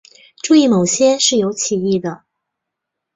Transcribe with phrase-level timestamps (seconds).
[0.41, 2.23] 注意某些是有歧义的。